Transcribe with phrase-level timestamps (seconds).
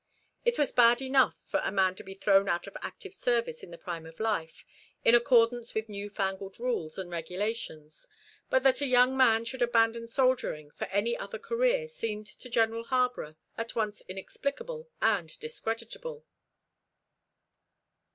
[0.43, 3.69] It was bad enough for a man to be thrown out of active service in
[3.69, 4.65] the prime of life,
[5.05, 8.07] in accordance with new fangled rules and regulations;
[8.49, 12.85] but that a young man should abandon soldiering for any other career seemed to General
[12.85, 16.25] Harborough at once inexplicable and discreditable.